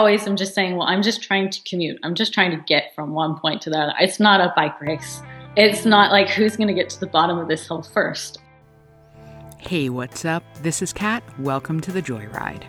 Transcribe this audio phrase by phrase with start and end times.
[0.00, 1.98] always am just saying, well, I'm just trying to commute.
[2.04, 3.94] I'm just trying to get from one point to the other.
[3.98, 5.22] It's not a bike race.
[5.56, 8.38] It's not like who's going to get to the bottom of this hill first.
[9.58, 10.44] Hey, what's up?
[10.62, 11.24] This is Kat.
[11.40, 12.62] Welcome to the Joyride.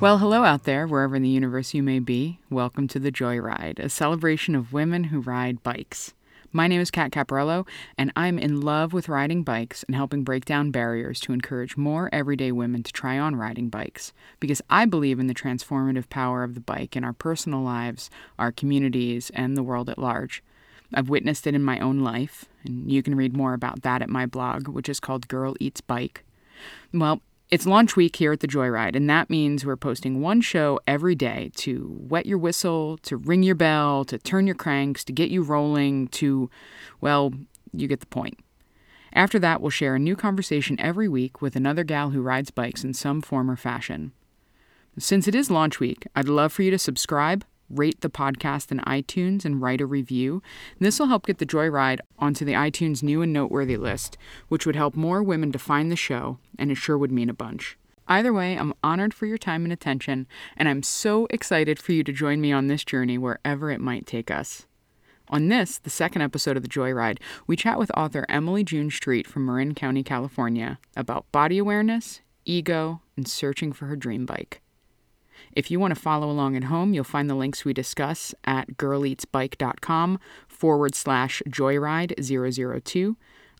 [0.00, 2.38] Well, hello out there, wherever in the universe you may be.
[2.48, 6.14] Welcome to the Joyride, a celebration of women who ride bikes.
[6.56, 7.66] My name is Kat Caparello,
[7.98, 12.08] and I'm in love with riding bikes and helping break down barriers to encourage more
[12.12, 16.54] everyday women to try on riding bikes because I believe in the transformative power of
[16.54, 20.44] the bike in our personal lives, our communities, and the world at large.
[20.94, 24.08] I've witnessed it in my own life, and you can read more about that at
[24.08, 26.22] my blog, which is called Girl Eats Bike.
[26.92, 30.80] Well, it's launch week here at the Joyride, and that means we're posting one show
[30.86, 35.12] every day to wet your whistle, to ring your bell, to turn your cranks, to
[35.12, 36.50] get you rolling, to,
[37.00, 37.32] well,
[37.72, 38.38] you get the point.
[39.12, 42.82] After that, we'll share a new conversation every week with another gal who rides bikes
[42.82, 44.12] in some form or fashion.
[44.98, 47.44] Since it is launch week, I'd love for you to subscribe,
[47.78, 50.42] rate the podcast in iTunes, and write a review.
[50.78, 54.16] This will help get the Joyride onto the iTunes new and noteworthy list,
[54.48, 57.34] which would help more women to find the show, and it sure would mean a
[57.34, 57.76] bunch.
[58.06, 62.04] Either way, I'm honored for your time and attention, and I'm so excited for you
[62.04, 64.66] to join me on this journey wherever it might take us.
[65.28, 69.26] On this, the second episode of The Joyride, we chat with author Emily June Street
[69.26, 74.60] from Marin County, California, about body awareness, ego, and searching for her dream bike.
[75.52, 78.76] If you want to follow along at home, you'll find the links we discuss at
[78.76, 82.14] girleatsbike.com forward slash joyride
[82.84, 83.16] 002.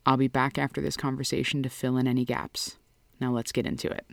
[0.07, 2.77] I'll be back after this conversation to fill in any gaps.
[3.21, 4.07] Now let's get into it.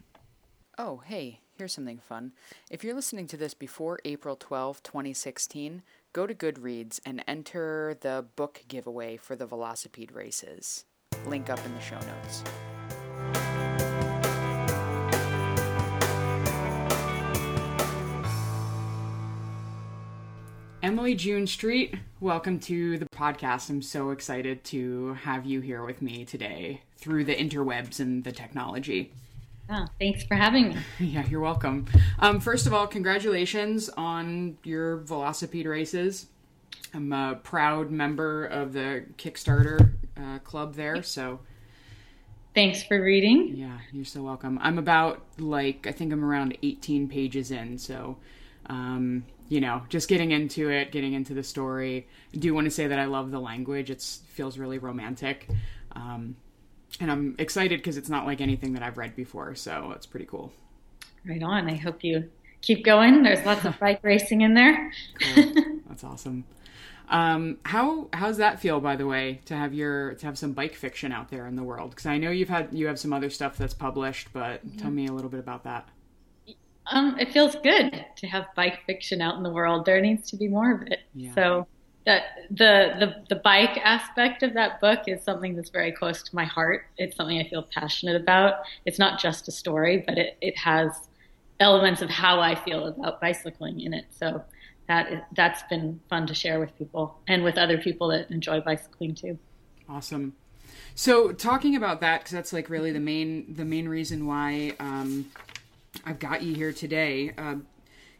[0.77, 2.31] Oh, hey, here's something fun.
[2.69, 5.83] If you're listening to this before April 12, 2016,
[6.13, 10.85] go to Goodreads and enter the book giveaway for the Velocipede races.
[11.25, 12.43] Link up in the show notes.
[20.83, 23.69] Emily June Street, welcome to the podcast.
[23.69, 28.31] I'm so excited to have you here with me today through the interwebs and the
[28.31, 29.11] technology.
[29.69, 30.77] Oh, thanks for having me.
[30.99, 31.85] Yeah, you're welcome.
[32.17, 36.25] Um, first of all, congratulations on your Velocipede races.
[36.95, 41.41] I'm a proud member of the Kickstarter uh, club there, so.
[42.55, 43.55] Thanks for reading.
[43.55, 44.57] Yeah, you're so welcome.
[44.63, 48.17] I'm about like I think I'm around 18 pages in, so
[48.65, 52.07] um, you know, just getting into it, getting into the story.
[52.33, 53.89] I do want to say that I love the language.
[53.89, 55.49] It feels really romantic.
[55.91, 56.37] Um,
[57.01, 59.53] and I'm excited because it's not like anything that I've read before.
[59.55, 60.53] So it's pretty cool.
[61.27, 61.69] Right on.
[61.69, 63.23] I hope you keep going.
[63.23, 64.89] There's lots of bike racing in there.
[65.19, 65.53] Cool.
[65.89, 66.45] That's awesome.
[67.09, 70.75] Um, how how's that feel, by the way, to have your to have some bike
[70.75, 71.89] fiction out there in the world?
[71.89, 74.77] Because I know you've had you have some other stuff that's published, but mm-hmm.
[74.77, 75.89] tell me a little bit about that.
[76.91, 79.85] Um, it feels good to have bike fiction out in the world.
[79.85, 80.99] There needs to be more of it.
[81.15, 81.33] Yeah.
[81.33, 81.67] So
[82.05, 86.35] that the, the the bike aspect of that book is something that's very close to
[86.35, 86.85] my heart.
[86.97, 88.55] It's something I feel passionate about.
[88.85, 91.07] It's not just a story, but it, it has
[91.59, 94.05] elements of how I feel about bicycling in it.
[94.09, 94.43] So
[94.87, 99.15] that that's been fun to share with people and with other people that enjoy bicycling
[99.15, 99.37] too.
[99.87, 100.33] Awesome.
[100.95, 105.29] So talking about that, because that's like really the main the main reason why um,
[106.05, 107.33] I've got you here today.
[107.37, 107.55] Uh,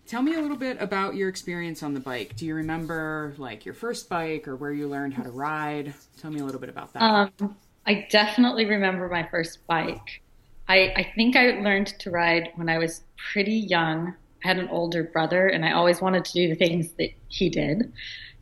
[0.06, 2.36] tell me a little bit about your experience on the bike.
[2.36, 5.94] Do you remember like your first bike or where you learned how to ride?
[6.20, 7.02] Tell me a little bit about that.
[7.02, 7.56] Um,
[7.86, 10.22] I definitely remember my first bike.
[10.68, 14.14] I, I think I learned to ride when I was pretty young.
[14.44, 17.50] I had an older brother, and I always wanted to do the things that he
[17.50, 17.92] did.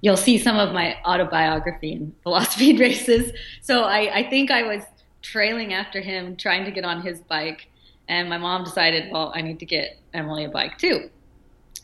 [0.01, 3.33] You'll see some of my autobiography in Velocipede races.
[3.61, 4.83] So I, I think I was
[5.21, 7.67] trailing after him, trying to get on his bike
[8.09, 11.09] and my mom decided, well, I need to get Emily a bike too.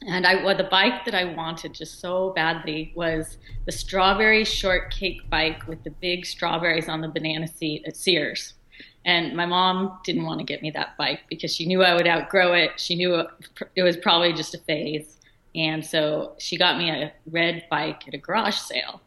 [0.07, 5.29] And I, well, the bike that I wanted just so badly was the strawberry shortcake
[5.29, 8.55] bike with the big strawberries on the banana seat at Sears.
[9.05, 12.07] And my mom didn't want to get me that bike because she knew I would
[12.07, 12.71] outgrow it.
[12.77, 13.23] She knew
[13.75, 15.17] it was probably just a phase.
[15.53, 18.99] And so she got me a red bike at a garage sale.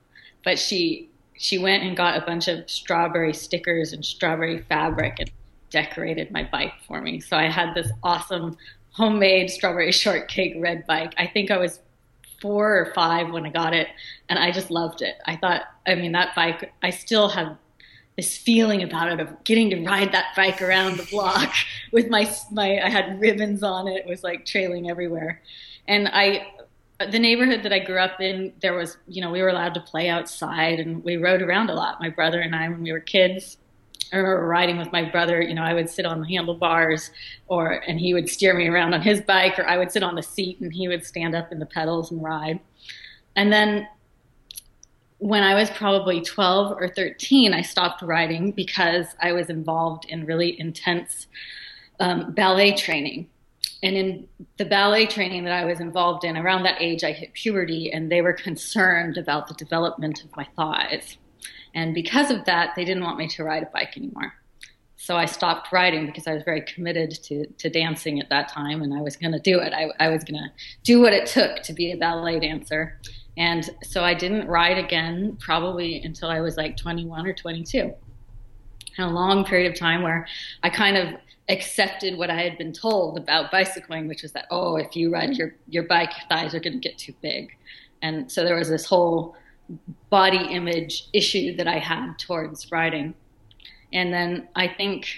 [0.45, 5.31] But she she went and got a bunch of strawberry stickers and strawberry fabric and
[5.71, 7.21] decorated my bike for me.
[7.21, 8.57] So I had this awesome
[8.93, 11.15] homemade strawberry shortcake red bike.
[11.17, 11.81] I think I was
[12.41, 13.89] four or five when I got it,
[14.29, 15.17] and I just loved it.
[15.27, 17.57] I thought, I mean, that bike, I still have
[18.17, 21.55] this feeling about it of getting to ride that bike around the block
[21.93, 23.99] with my my I had ribbons on it.
[23.99, 25.41] It was like trailing everywhere.
[25.87, 26.49] And I
[26.99, 29.81] the neighborhood that I grew up in, there was, you know, we were allowed to
[29.81, 32.99] play outside and we rode around a lot, my brother and I when we were
[32.99, 33.57] kids
[34.13, 35.43] I remember riding with my brother.
[35.43, 37.11] You know, I would sit on the handlebars,
[37.47, 40.15] or and he would steer me around on his bike, or I would sit on
[40.15, 42.61] the seat and he would stand up in the pedals and ride.
[43.37, 43.87] And then
[45.19, 50.27] when I was probably 12 or 13, I stopped riding because I was involved in
[50.27, 51.27] really intense
[52.01, 53.29] um, ballet training.
[53.83, 57.33] And in the ballet training that I was involved in, around that age, I hit
[57.33, 61.17] puberty, and they were concerned about the development of my thighs.
[61.79, 64.35] And because of that, they didn't want me to ride a bike anymore.
[64.97, 68.83] So I stopped riding because I was very committed to, to dancing at that time,
[68.83, 69.73] and I was going to do it.
[69.73, 70.51] I, I was going to
[70.83, 72.99] do what it took to be a ballet dancer.
[73.37, 77.95] And so I didn't ride again probably until I was like 21 or 22.
[78.99, 80.27] a long period of time where
[80.65, 81.15] I kind of
[81.49, 85.37] accepted what I had been told about bicycling, which was that, oh, if you ride
[85.37, 87.57] your, your bike, your thighs are going to get too big.
[88.03, 89.37] And so there was this whole
[90.11, 93.15] body image issue that I had towards riding.
[93.93, 95.09] And then I think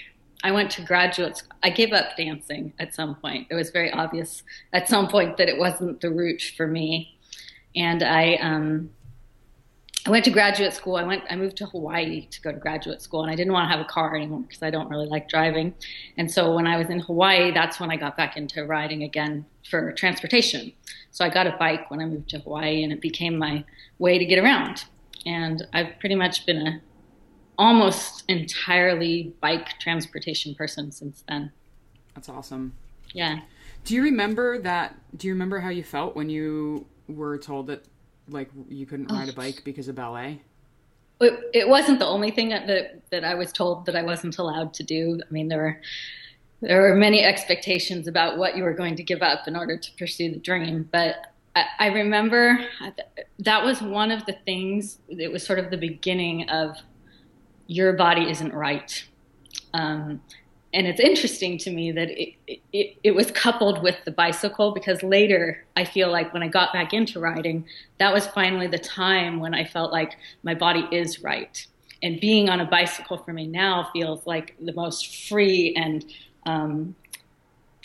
[0.43, 1.51] I went to graduate school.
[1.63, 3.47] I gave up dancing at some point.
[3.49, 4.43] It was very obvious
[4.73, 7.17] at some point that it wasn't the route for me
[7.75, 8.89] and I um,
[10.05, 10.95] I went to graduate school.
[10.95, 13.69] I went I moved to Hawaii to go to graduate school, and I didn't want
[13.69, 15.75] to have a car anymore because I don't really like driving.
[16.17, 19.45] And so when I was in Hawaii, that's when I got back into riding again
[19.69, 20.73] for transportation.
[21.11, 23.63] So I got a bike when I moved to Hawaii, and it became my
[23.99, 24.85] way to get around.
[25.25, 26.81] And I've pretty much been a
[27.59, 31.51] almost entirely bike transportation person since then.
[32.15, 32.73] That's awesome.
[33.13, 33.41] Yeah.
[33.85, 34.95] Do you remember that?
[35.15, 37.85] Do you remember how you felt when you were told that
[38.31, 40.41] like you couldn't ride a bike because of ballet?
[41.19, 44.37] It, it wasn't the only thing that, that that I was told that I wasn't
[44.37, 45.19] allowed to do.
[45.21, 45.81] I mean, there were
[46.61, 49.91] there were many expectations about what you were going to give up in order to
[49.97, 50.87] pursue the dream.
[50.91, 52.59] But I, I remember
[53.39, 54.99] that was one of the things.
[55.09, 56.77] It was sort of the beginning of
[57.67, 59.03] your body isn't right.
[59.73, 60.21] Um,
[60.73, 62.33] and it's interesting to me that it,
[62.71, 66.71] it, it, was coupled with the bicycle because later I feel like when I got
[66.71, 67.65] back into riding,
[67.99, 71.65] that was finally the time when I felt like my body is right.
[72.01, 76.05] And being on a bicycle for me now feels like the most free and
[76.45, 76.95] um,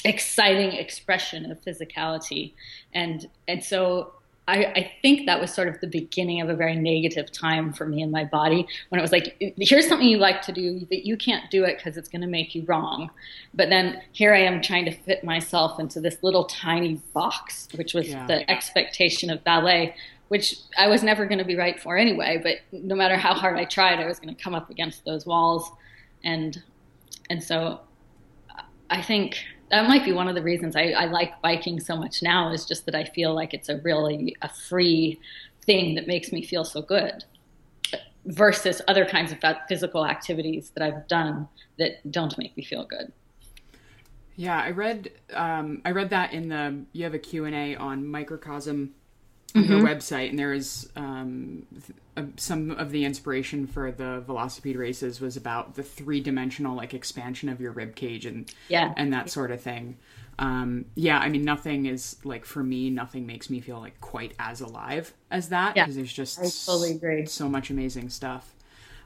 [0.04, 2.54] exciting expression of physicality.
[2.94, 4.12] And, and so
[4.48, 7.84] I, I, think that was sort of the beginning of a very negative time for
[7.84, 11.04] me and my body when it was like, here's something you like to do that
[11.04, 13.10] you can't do it because it's going to make you wrong.
[13.54, 17.92] But then here I am trying to fit myself into this little tiny box, which
[17.92, 18.26] was yeah.
[18.28, 19.96] the expectation of ballet,
[20.28, 22.40] which I was never going to be right for anyway.
[22.40, 25.26] But no matter how hard I tried, I was going to come up against those
[25.26, 25.72] walls.
[26.22, 26.62] And,
[27.30, 27.80] and so
[28.90, 29.38] I think
[29.70, 32.64] that might be one of the reasons I, I, like biking so much now is
[32.64, 35.18] just that I feel like it's a really a free
[35.64, 37.24] thing that makes me feel so good
[38.26, 41.48] versus other kinds of physical activities that I've done
[41.78, 43.12] that don't make me feel good.
[44.36, 48.94] Yeah, I read um, I read that in the you have a Q&A on microcosm
[49.56, 49.84] on mm-hmm.
[49.84, 51.66] their website and there is um,
[52.16, 57.48] uh, some of the inspiration for the velocipede races was about the three-dimensional like expansion
[57.48, 59.96] of your rib cage and yeah and that sort of thing
[60.38, 64.34] um, yeah i mean nothing is like for me nothing makes me feel like quite
[64.38, 67.26] as alive as that because yeah, there's just I totally agree.
[67.26, 68.52] so much amazing stuff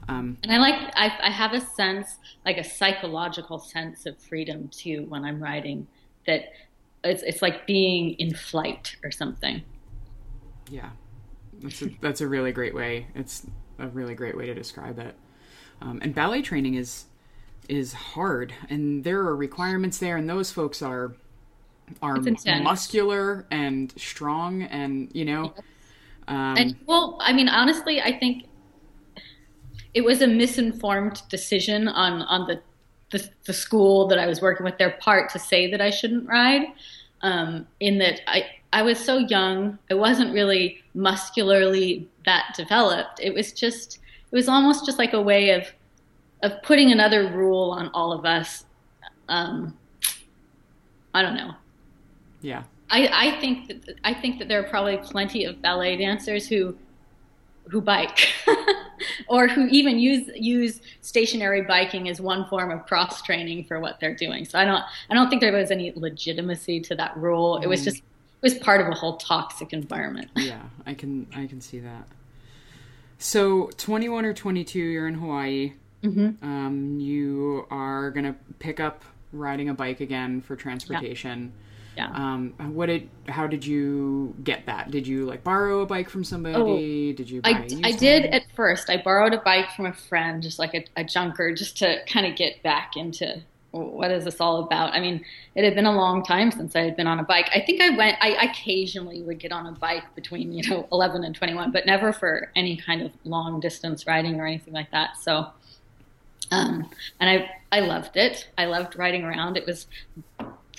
[0.09, 4.67] um, and I like I, I have a sense like a psychological sense of freedom
[4.69, 5.87] too when I'm riding
[6.25, 6.45] that
[7.03, 9.63] it's it's like being in flight or something.
[10.71, 10.89] Yeah,
[11.61, 13.07] that's a, that's a really great way.
[13.13, 13.45] It's
[13.77, 15.15] a really great way to describe it.
[15.81, 17.05] Um, and ballet training is
[17.67, 21.13] is hard, and there are requirements there, and those folks are
[22.01, 22.17] are
[22.63, 25.53] muscular and strong, and you know.
[26.27, 28.45] Um, and well, I mean, honestly, I think
[29.93, 32.61] it was a misinformed decision on on the,
[33.11, 36.27] the, the school that I was working with their part to say that I shouldn't
[36.27, 36.63] ride.
[37.23, 39.77] Um, in that I I was so young.
[39.89, 43.19] I wasn't really muscularly that developed.
[43.21, 43.99] It was just,
[44.31, 45.67] it was almost just like a way of,
[46.41, 48.65] of putting another rule on all of us.
[49.27, 49.77] Um,
[51.13, 51.53] I don't know.
[52.41, 52.63] Yeah.
[52.89, 56.75] I, I think that I think that there are probably plenty of ballet dancers who
[57.69, 58.27] who bike
[59.27, 63.99] or who even use use stationary biking as one form of cross training for what
[63.99, 64.45] they're doing.
[64.45, 67.57] So I don't I don't think there was any legitimacy to that rule.
[67.57, 68.03] It was just it
[68.41, 70.29] was part of a whole toxic environment.
[70.35, 72.07] yeah, I can I can see that.
[73.17, 75.73] So, 21 or 22, you're in Hawaii.
[76.01, 76.43] Mm-hmm.
[76.43, 81.53] Um, you are gonna pick up riding a bike again for transportation.
[81.53, 81.70] Yeah.
[82.13, 83.09] Um, what did?
[83.27, 84.91] How did you get that?
[84.91, 87.11] Did you like borrow a bike from somebody?
[87.11, 87.41] Oh, did you?
[87.43, 88.89] I, I did at first.
[88.89, 92.25] I borrowed a bike from a friend, just like a, a junker, just to kind
[92.25, 94.93] of get back into what is this all about?
[94.93, 95.23] I mean,
[95.55, 97.49] it had been a long time since I had been on a bike.
[97.55, 98.17] I think I went.
[98.21, 102.11] I occasionally would get on a bike between you know 11 and 21, but never
[102.11, 105.17] for any kind of long distance riding or anything like that.
[105.17, 105.47] So.
[106.53, 106.89] Um,
[107.21, 108.49] and I, I loved it.
[108.57, 109.55] I loved riding around.
[109.55, 109.87] It was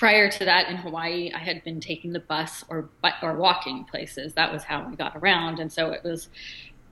[0.03, 2.89] prior to that in Hawaii, I had been taking the bus or
[3.23, 4.35] or walking places.
[4.35, 6.29] That was how I got around, and so it was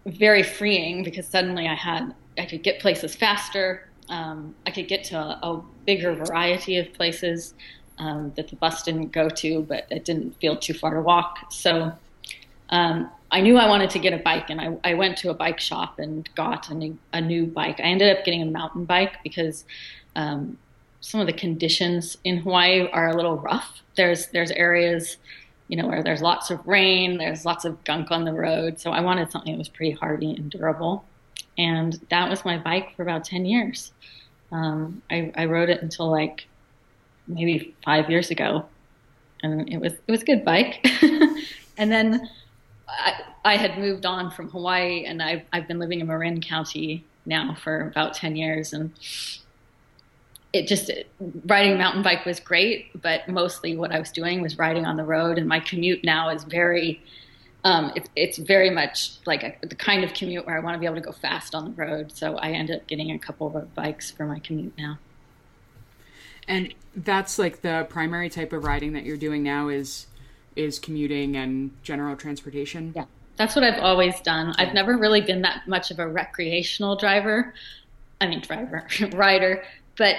[0.06, 3.88] very freeing because suddenly I had I could get places faster.
[4.10, 7.54] Um, I could get to a, a, bigger variety of places
[7.98, 11.50] um, that the bus didn't go to, but it didn't feel too far to walk.
[11.50, 11.92] So
[12.68, 15.34] um, I knew I wanted to get a bike, and I, I went to a
[15.34, 17.80] bike shop and got a new, a new bike.
[17.80, 19.64] I ended up getting a mountain bike because
[20.14, 20.58] um,
[21.00, 23.82] some of the conditions in Hawaii are a little rough.
[23.96, 25.16] There's there's areas,
[25.68, 28.80] you know, where there's lots of rain, there's lots of gunk on the road.
[28.80, 31.04] So I wanted something that was pretty hardy and durable,
[31.58, 33.92] and that was my bike for about ten years.
[34.52, 36.46] Um, I, I rode it until like
[37.26, 38.66] maybe five years ago,
[39.42, 40.86] and it was it was a good bike.
[41.78, 42.28] and then
[42.88, 47.04] I, I had moved on from Hawaii, and I've I've been living in Marin County
[47.24, 48.92] now for about ten years, and
[50.52, 50.90] it just
[51.46, 55.04] riding mountain bike was great, but mostly what I was doing was riding on the
[55.04, 55.38] road.
[55.38, 57.00] And my commute now is very,
[57.62, 60.80] um, it, it's very much like a, the kind of commute where I want to
[60.80, 62.12] be able to go fast on the road.
[62.12, 64.98] So I end up getting a couple of bikes for my commute now.
[66.48, 70.06] And that's like the primary type of riding that you're doing now is
[70.56, 72.92] is commuting and general transportation.
[72.96, 73.04] Yeah,
[73.36, 74.52] that's what I've always done.
[74.58, 77.54] I've never really been that much of a recreational driver.
[78.20, 79.62] I mean, driver, rider,
[79.96, 80.16] but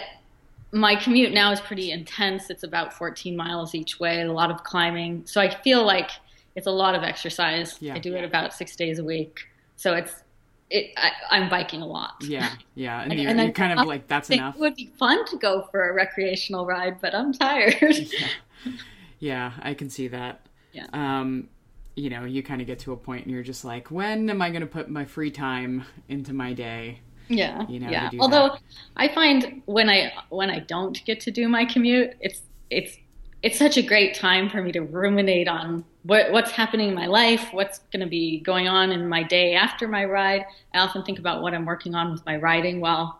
[0.71, 2.49] my commute now is pretty intense.
[2.49, 5.23] It's about 14 miles each way, a lot of climbing.
[5.25, 6.11] So I feel like
[6.55, 7.77] it's a lot of exercise.
[7.81, 7.95] Yeah.
[7.95, 9.47] I do it about six days a week.
[9.75, 10.23] So it's,
[10.69, 12.15] it, I, am biking a lot.
[12.21, 14.55] Yeah, yeah, and, and, and you're kind of like that's enough.
[14.55, 17.75] It would be fun to go for a recreational ride, but I'm tired.
[17.81, 18.27] yeah.
[19.19, 20.45] yeah, I can see that.
[20.71, 20.85] Yeah.
[20.93, 21.49] Um,
[21.95, 24.41] you know, you kind of get to a point and you're just like, when am
[24.41, 27.01] I going to put my free time into my day?
[27.37, 27.67] Yeah.
[27.67, 28.09] You know, yeah.
[28.19, 28.61] Although that.
[28.97, 32.97] I find when I when I don't get to do my commute, it's it's
[33.43, 37.07] it's such a great time for me to ruminate on what, what's happening in my
[37.07, 40.45] life, what's going to be going on in my day after my ride.
[40.73, 43.19] I often think about what I'm working on with my riding while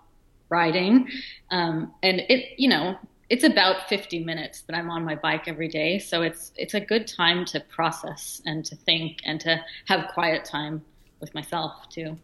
[0.50, 1.08] riding,
[1.50, 2.98] um, and it you know
[3.30, 6.82] it's about 50 minutes that I'm on my bike every day, so it's it's a
[6.82, 10.84] good time to process and to think and to have quiet time
[11.20, 12.18] with myself too.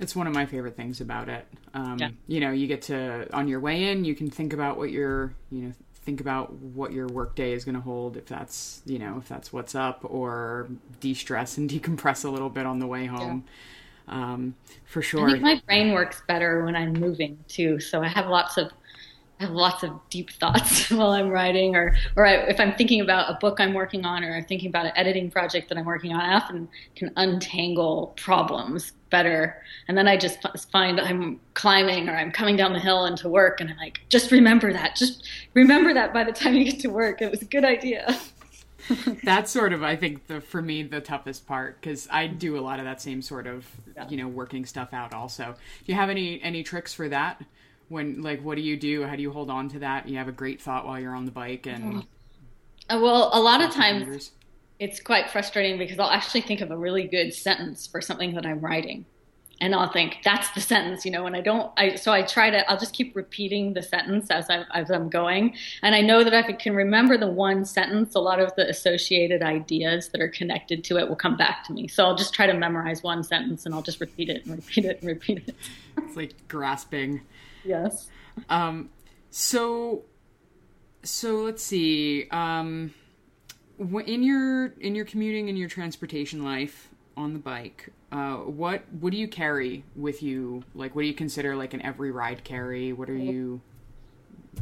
[0.00, 1.46] It's one of my favorite things about it.
[1.72, 2.08] Um, yeah.
[2.26, 5.34] You know, you get to on your way in, you can think about what your
[5.50, 5.72] you know
[6.04, 9.52] think about what your workday is going to hold if that's you know if that's
[9.54, 10.68] what's up or
[11.00, 13.44] de-stress and decompress a little bit on the way home.
[13.46, 13.52] Yeah.
[14.06, 15.28] Um, for sure.
[15.28, 18.70] I think my brain works better when I'm moving too, so I have lots of
[19.44, 23.02] I have lots of deep thoughts while I'm writing, or or I, if I'm thinking
[23.02, 25.84] about a book I'm working on, or I'm thinking about an editing project that I'm
[25.84, 26.20] working on.
[26.20, 30.38] I often can untangle problems better, and then I just
[30.72, 34.30] find I'm climbing or I'm coming down the hill into work, and I'm like, just
[34.30, 37.46] remember that, just remember that by the time you get to work, it was a
[37.46, 38.18] good idea.
[39.24, 42.62] That's sort of, I think, the for me the toughest part because I do a
[42.62, 44.08] lot of that same sort of, yeah.
[44.08, 45.12] you know, working stuff out.
[45.12, 47.42] Also, do you have any any tricks for that?
[47.88, 50.28] When like what do you do how do you hold on to that you have
[50.28, 52.04] a great thought while you're on the bike and
[52.90, 54.30] uh, well a lot of times
[54.78, 58.46] it's quite frustrating because i'll actually think of a really good sentence for something that
[58.46, 59.04] i'm writing
[59.60, 62.50] and I'll think that's the sentence, you know, and I don't, I, so I try
[62.50, 65.54] to, I'll just keep repeating the sentence as, I, as I'm going.
[65.82, 68.68] And I know that if I can remember the one sentence, a lot of the
[68.68, 71.88] associated ideas that are connected to it will come back to me.
[71.88, 74.84] So I'll just try to memorize one sentence and I'll just repeat it and repeat
[74.84, 75.54] it and repeat it.
[75.98, 77.22] it's like grasping
[77.64, 78.08] Yes.
[78.48, 78.90] Um,
[79.30, 80.02] so,
[81.02, 82.28] so let's see.
[82.30, 82.94] Um,
[83.78, 89.10] in your in your commuting and your transportation life on the bike, uh, what what
[89.10, 90.62] do you carry with you?
[90.74, 92.92] Like, what do you consider like an every ride carry?
[92.92, 93.60] What are you?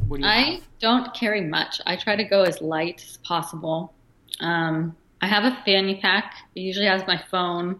[0.07, 0.29] What do you?
[0.29, 0.63] I have?
[0.79, 1.79] don't carry much.
[1.85, 3.93] I try to go as light as possible.
[4.39, 6.35] Um, I have a fanny pack.
[6.55, 7.79] It usually has my phone,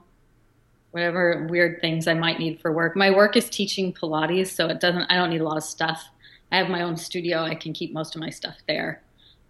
[0.93, 2.95] whatever weird things I might need for work.
[2.95, 5.11] My work is teaching Pilates, so it doesn't.
[5.11, 6.07] I don't need a lot of stuff.
[6.51, 7.41] I have my own studio.
[7.41, 9.01] I can keep most of my stuff there.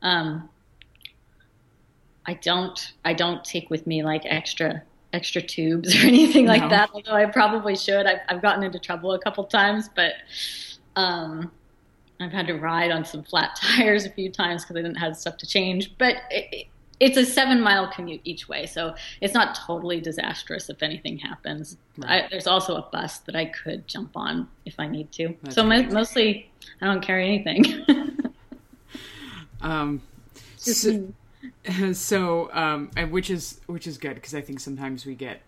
[0.02, 0.48] Um,
[2.26, 2.94] I don't.
[3.04, 6.70] I don't take with me like extra extra tubes or anything like no.
[6.70, 6.92] that.
[6.94, 8.06] Although I probably should.
[8.06, 10.14] I've, I've gotten into trouble a couple times, but
[10.96, 11.52] um,
[12.22, 15.18] I've had to ride on some flat tires a few times because I didn't have
[15.18, 15.94] stuff to change.
[15.98, 16.68] But it,
[17.04, 21.78] it's a seven mile commute each way, so it's not totally disastrous if anything happens.
[21.98, 22.24] Right.
[22.24, 25.36] I, there's also a bus that I could jump on if I need to.
[25.44, 26.50] That's so my, mostly,
[26.82, 27.86] I don't carry anything.
[29.62, 30.02] um,
[30.56, 31.14] so,
[31.92, 35.42] so um, which is which is good because I think sometimes we get,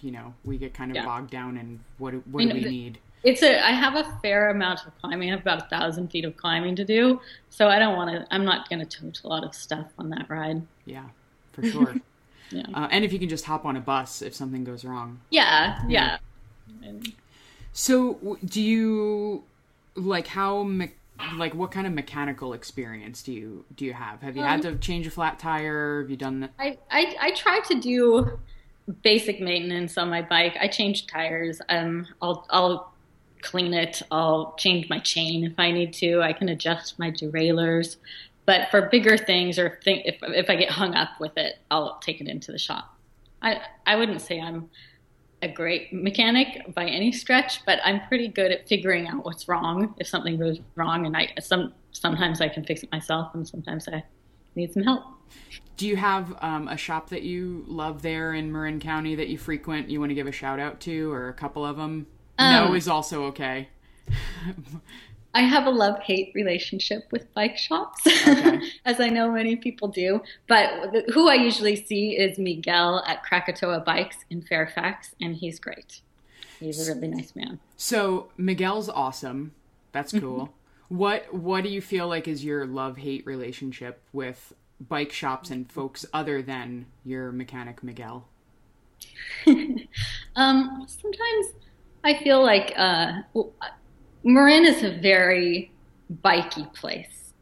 [0.00, 1.04] you know, we get kind of yeah.
[1.04, 4.50] bogged down in what what I do we need it's a i have a fair
[4.50, 7.20] amount of climbing i have about a thousand feet of climbing to do.
[7.50, 10.08] So i don't want to i'm not going to tote a lot of stuff on
[10.10, 10.62] that ride.
[10.86, 11.06] Yeah
[11.52, 11.94] for sure.
[12.52, 12.62] Yeah.
[12.72, 15.18] Uh, and if you can just hop on a bus if something goes wrong.
[15.30, 16.18] Yeah yeah,
[16.80, 16.92] yeah.
[17.72, 19.42] so do you
[19.96, 20.92] like how me-
[21.34, 24.22] like what kind of mechanical experience do you do you have?
[24.22, 26.02] Have you um, had to change a flat tire?
[26.02, 28.38] Have you done that I, I i try to do
[29.02, 30.56] basic maintenance on my bike.
[30.60, 31.60] I change tires.
[31.68, 32.92] Um i'll i'll
[33.42, 34.02] clean it.
[34.10, 36.22] I'll change my chain if I need to.
[36.22, 37.96] I can adjust my derailleurs.
[38.44, 41.98] But for bigger things or think, if, if I get hung up with it, I'll
[41.98, 42.96] take it into the shop.
[43.42, 44.70] I, I wouldn't say I'm
[45.42, 49.94] a great mechanic by any stretch, but I'm pretty good at figuring out what's wrong
[49.98, 51.06] if something goes wrong.
[51.06, 54.02] And I some sometimes I can fix it myself, and sometimes I
[54.54, 55.04] need some help.
[55.76, 59.36] Do you have um, a shop that you love there in Marin County that you
[59.36, 59.90] frequent?
[59.90, 62.06] You want to give a shout out to, or a couple of them?
[62.38, 63.68] Um, no is also okay.
[65.36, 68.60] I have a love hate relationship with bike shops, okay.
[68.86, 70.22] as I know many people do.
[70.48, 76.00] But who I usually see is Miguel at Krakatoa Bikes in Fairfax, and he's great.
[76.58, 77.60] He's a really nice man.
[77.76, 79.52] So Miguel's awesome.
[79.92, 80.24] That's mm-hmm.
[80.24, 80.40] cool.
[80.40, 80.96] Mm-hmm.
[80.96, 85.70] What What do you feel like is your love hate relationship with bike shops and
[85.70, 88.26] folks other than your mechanic Miguel?
[89.46, 91.46] um, sometimes
[92.06, 93.22] I feel like uh,
[94.22, 95.72] Marin is a very
[96.08, 97.32] bikey place,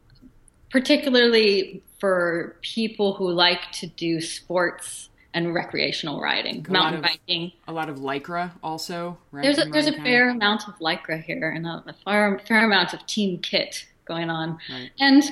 [0.71, 7.51] particularly for people who like to do sports and recreational riding, a mountain of, biking.
[7.67, 9.19] A lot of lycra also.
[9.31, 12.65] Right, there's a, there's a fair amount of lycra here and a, a fair, fair
[12.65, 14.89] amount of team kit going on, right.
[14.99, 15.23] and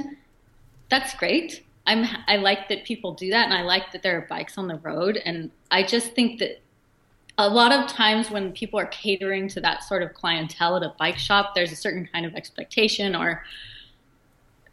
[0.91, 1.63] that's great.
[1.87, 4.67] I'm I like that people do that, and I like that there are bikes on
[4.67, 6.61] the road, and I just think that
[7.37, 10.93] a lot of times when people are catering to that sort of clientele at a
[10.99, 13.43] bike shop, there's a certain kind of expectation or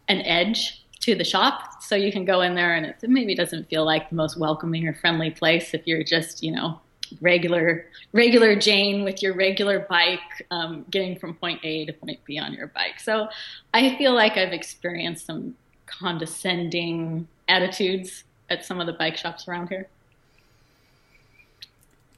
[0.09, 1.83] an edge to the shop.
[1.83, 4.87] So you can go in there and it maybe doesn't feel like the most welcoming
[4.87, 6.79] or friendly place if you're just, you know,
[7.21, 12.39] regular regular Jane with your regular bike, um, getting from point A to point B
[12.39, 13.01] on your bike.
[13.01, 13.29] So
[13.73, 19.69] I feel like I've experienced some condescending attitudes at some of the bike shops around
[19.69, 19.89] here.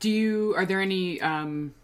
[0.02, 0.52] Do you?
[0.56, 1.74] Are there any um,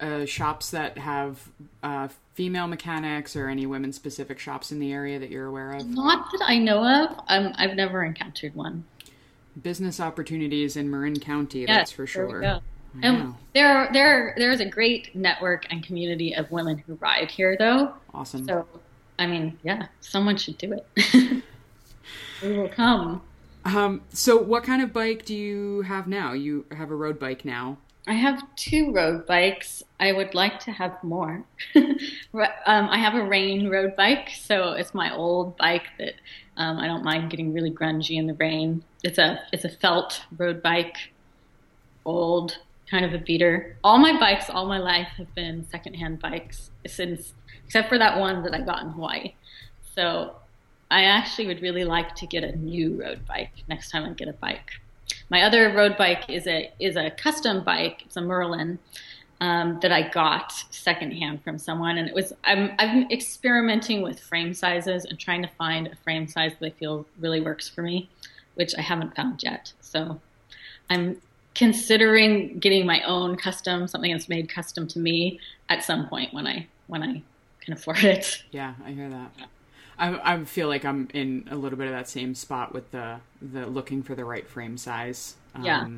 [0.00, 1.50] uh, shops that have
[1.82, 5.86] uh, female mechanics or any women specific shops in the area that you're aware of?
[5.86, 7.20] Not that I know of.
[7.28, 8.84] Um, I've never encountered one.
[9.60, 12.60] Business opportunities in Marin County, yes, that's for sure.
[13.02, 17.54] And there, there, there is a great network and community of women who ride here,
[17.58, 17.92] though.
[18.14, 18.46] Awesome.
[18.46, 18.66] So,
[19.18, 21.42] I mean, yeah, someone should do it.
[22.42, 23.20] we will come.
[23.64, 26.32] Um, so, what kind of bike do you have now?
[26.32, 27.78] You have a road bike now.
[28.06, 29.82] I have two road bikes.
[30.00, 31.44] I would like to have more.
[31.74, 31.94] um,
[32.64, 36.14] I have a rain road bike, so it's my old bike that
[36.56, 38.82] um, I don't mind getting really grungy in the rain.
[39.02, 40.96] It's a it's a felt road bike,
[42.06, 42.58] old,
[42.90, 43.76] kind of a beater.
[43.84, 47.34] All my bikes, all my life, have been secondhand bikes since,
[47.66, 49.34] except for that one that I got in Hawaii.
[49.94, 50.36] So
[50.90, 54.28] I actually would really like to get a new road bike next time I get
[54.28, 54.70] a bike.
[55.30, 58.02] My other road bike is a is a custom bike.
[58.06, 58.78] It's a Merlin
[59.40, 64.54] um, that I got secondhand from someone, and it was I'm I'm experimenting with frame
[64.54, 68.08] sizes and trying to find a frame size that I feel really works for me,
[68.54, 69.72] which I haven't found yet.
[69.80, 70.20] So
[70.88, 71.20] I'm
[71.54, 76.46] considering getting my own custom, something that's made custom to me at some point when
[76.46, 77.22] I when I
[77.60, 78.42] can afford it.
[78.50, 79.30] Yeah, I hear that.
[79.38, 79.46] Yeah.
[79.98, 83.16] I, I feel like I'm in a little bit of that same spot with the
[83.42, 85.36] the looking for the right frame size.
[85.54, 85.88] Um, yeah.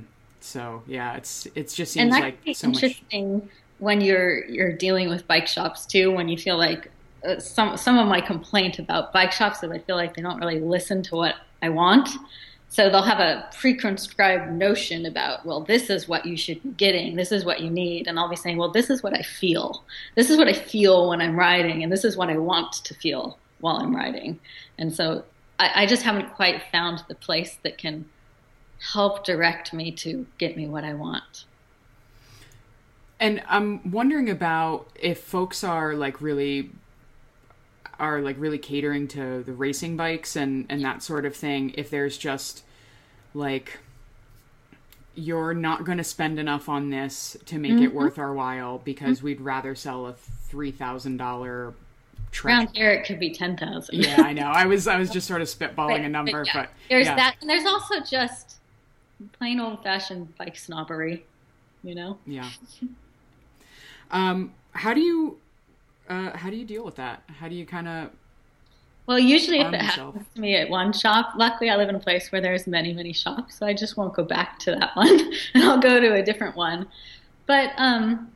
[0.40, 3.48] So yeah, it's it's just seems like so interesting much...
[3.78, 6.10] when you're you're dealing with bike shops too.
[6.10, 6.90] When you feel like
[7.24, 10.38] uh, some some of my complaint about bike shops is I feel like they don't
[10.38, 12.08] really listen to what I want.
[12.72, 17.16] So they'll have a pre-conscribed notion about, well, this is what you should be getting,
[17.16, 19.82] this is what you need, and I'll be saying, well, this is what I feel,
[20.14, 22.94] this is what I feel when I'm riding, and this is what I want to
[22.94, 24.40] feel while I'm writing.
[24.78, 25.24] And so
[25.58, 28.06] I, I just haven't quite found the place that can
[28.92, 31.44] help direct me to get me what I want.
[33.18, 36.70] And I'm wondering about if folks are like really
[37.98, 41.90] are like really catering to the racing bikes and and that sort of thing if
[41.90, 42.64] there's just
[43.34, 43.78] like
[45.14, 47.84] you're not going to spend enough on this to make mm-hmm.
[47.84, 49.26] it worth our while because mm-hmm.
[49.26, 50.14] we'd rather sell a
[50.50, 51.74] $3000
[52.44, 53.96] Around here, it could be ten thousand.
[53.96, 54.46] yeah, I know.
[54.46, 56.52] I was I was just sort of spitballing but, a number, but, yeah.
[56.54, 57.16] but there's yeah.
[57.16, 58.60] that, and there's also just
[59.32, 61.24] plain old fashioned bike snobbery,
[61.82, 62.18] you know.
[62.26, 62.48] Yeah.
[64.10, 65.38] um, how do you
[66.08, 67.22] uh, how do you deal with that?
[67.40, 68.10] How do you kind of
[69.10, 70.14] well, usually if it yourself.
[70.14, 72.92] happens to me at one shop, luckily I live in a place where there's many,
[72.92, 76.14] many shops, so I just won't go back to that one, and I'll go to
[76.14, 76.86] a different one.
[77.46, 78.30] But um,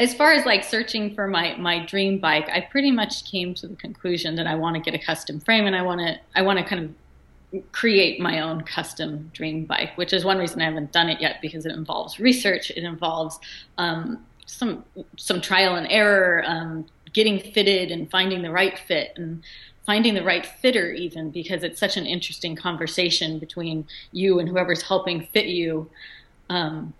[0.00, 3.66] as far as like searching for my my dream bike, I pretty much came to
[3.66, 6.42] the conclusion that I want to get a custom frame and I want to I
[6.42, 10.66] want to kind of create my own custom dream bike, which is one reason I
[10.66, 12.70] haven't done it yet because it involves research.
[12.70, 13.40] It involves
[13.78, 14.84] um, some
[15.16, 19.42] some trial and error, um, getting fitted and finding the right fit and
[19.84, 24.82] finding the right fitter even because it's such an interesting conversation between you and whoever's
[24.82, 25.90] helping fit you
[26.50, 26.92] um,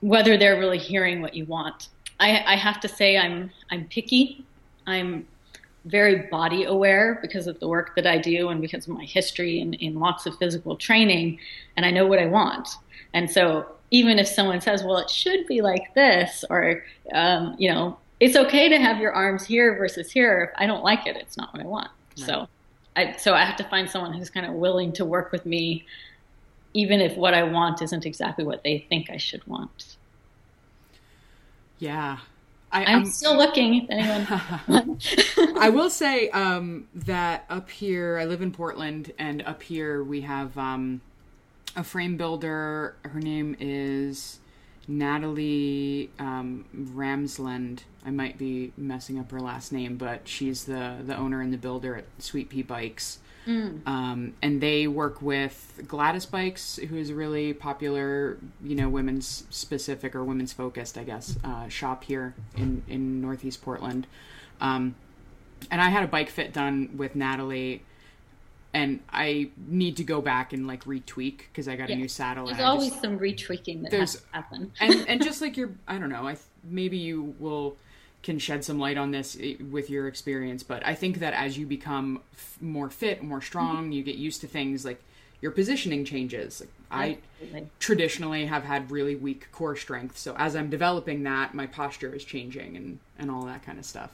[0.00, 1.88] whether they're really hearing what you want
[2.20, 4.44] I, I have to say i'm i'm picky
[4.86, 5.26] i'm
[5.86, 9.60] very body aware because of the work that i do and because of my history
[9.60, 11.38] in, in lots of physical training
[11.76, 12.68] and i know what i want
[13.14, 17.72] and so even if someone says well it should be like this or um, you
[17.72, 21.16] know it's okay to have your arms here versus here if i don't like it
[21.16, 22.26] it's not what i want Right.
[22.26, 22.48] So,
[22.96, 25.86] I so I have to find someone who's kind of willing to work with me,
[26.74, 29.96] even if what I want isn't exactly what they think I should want.
[31.80, 32.18] Yeah.
[32.72, 33.74] I, am still looking.
[33.82, 34.98] If anyone,
[35.58, 40.20] I will say um, that up here, I live in Portland, and up here we
[40.20, 41.00] have um,
[41.74, 42.94] a frame builder.
[43.02, 44.38] Her name is
[44.86, 47.80] Natalie um, Ramsland.
[48.06, 51.58] I might be messing up her last name, but she's the the owner and the
[51.58, 53.18] builder at Sweetpea Bikes.
[53.46, 53.86] Mm.
[53.86, 59.44] Um, and they work with Gladys Bikes, who is a really popular, you know, women's
[59.50, 64.06] specific or women's focused, I guess, uh, shop here in in Northeast Portland.
[64.60, 64.94] Um,
[65.70, 67.82] and I had a bike fit done with Natalie
[68.72, 71.96] and I need to go back and like retweak because I got yeah.
[71.96, 72.46] a new saddle.
[72.46, 74.72] There's always just, some retweaking that has to happen.
[74.80, 77.76] and and just like your, I don't know, I maybe you will
[78.22, 81.56] can shed some light on this eh, with your experience, but I think that as
[81.56, 83.92] you become f- more fit, more strong, mm-hmm.
[83.92, 85.02] you get used to things like
[85.40, 86.60] your positioning changes.
[86.60, 87.22] Like
[87.54, 92.14] I traditionally have had really weak core strength, so as I'm developing that, my posture
[92.14, 94.10] is changing and and all that kind of stuff.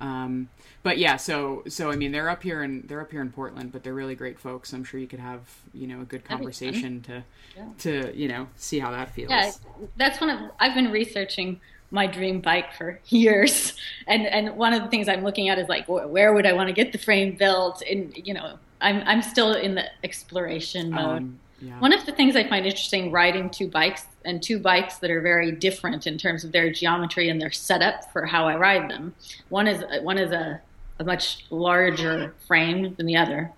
[0.00, 0.48] Um,
[0.82, 3.70] but yeah, so so I mean they're up here and they're up here in Portland,
[3.72, 4.72] but they're really great folks.
[4.72, 5.40] I'm sure you could have
[5.72, 7.24] you know a good conversation to
[7.56, 7.66] yeah.
[7.78, 9.30] to you know see how that feels.
[9.30, 9.52] Yeah,
[9.96, 13.74] that's one of I've been researching my dream bike for years,
[14.06, 16.68] and and one of the things I'm looking at is like where would I want
[16.68, 21.18] to get the frame built, and you know I'm I'm still in the exploration mode.
[21.18, 21.78] Um, yeah.
[21.78, 25.20] One of the things I find interesting riding two bikes and two bikes that are
[25.20, 29.14] very different in terms of their geometry and their setup for how I ride them.
[29.50, 30.60] One is one is a,
[30.98, 33.52] a much larger frame than the other.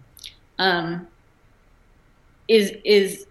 [0.58, 1.06] Um,
[2.48, 3.26] is is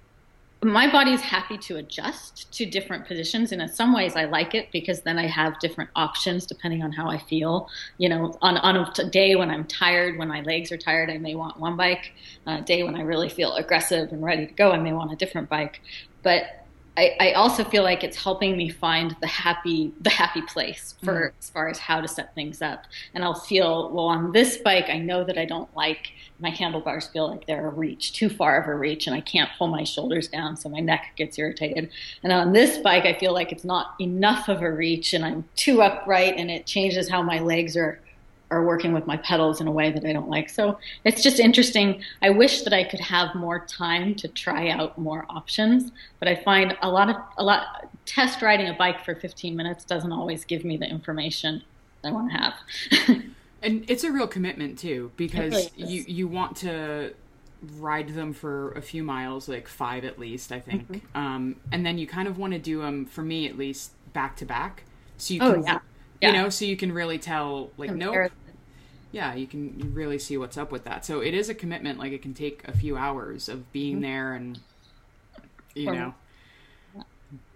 [0.63, 3.51] my body's happy to adjust to different positions.
[3.51, 6.91] And in some ways i like it because then i have different options depending on
[6.91, 7.67] how i feel.
[7.97, 11.17] You know on, on a day when i'm tired when my legs are tired i
[11.17, 12.13] may want one bike.
[12.45, 15.15] A day when i really feel aggressive and ready to go i may want a
[15.15, 15.81] different bike.
[16.23, 16.60] But
[16.97, 21.13] I, I, also feel like it's helping me find the happy the happy place for
[21.13, 21.39] mm.
[21.39, 22.83] as far as how to set things up.
[23.13, 24.89] And I'll feel well on this bike.
[24.89, 28.61] I know that I don't like my handlebars feel like they're a reach too far
[28.61, 31.89] of a reach, and I can't pull my shoulders down, so my neck gets irritated.
[32.23, 35.47] And on this bike, I feel like it's not enough of a reach, and I'm
[35.55, 38.01] too upright, and it changes how my legs are
[38.51, 40.49] are working with my pedals in a way that I don't like.
[40.49, 42.03] So it's just interesting.
[42.21, 46.35] I wish that I could have more time to try out more options, but I
[46.35, 50.45] find a lot of a lot test riding a bike for 15 minutes doesn't always
[50.45, 51.63] give me the information
[52.03, 53.23] I want to have.
[53.63, 57.13] and it's a real commitment too because really you you want to
[57.77, 60.91] ride them for a few miles, like five at least, I think.
[60.91, 61.17] Mm-hmm.
[61.17, 64.35] Um, and then you kind of want to do them, for me at least, back
[64.37, 64.83] to back.
[65.17, 65.63] So you oh, can.
[65.63, 65.79] Yeah.
[66.21, 68.31] you know, so you can really tell, like, no, nope,
[69.11, 71.05] yeah, you can really see what's up with that.
[71.05, 71.99] So it is a commitment.
[71.99, 74.03] Like it can take a few hours of being mm-hmm.
[74.03, 74.59] there and
[75.73, 76.13] you know